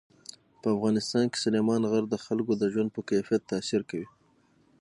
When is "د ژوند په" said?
2.57-3.01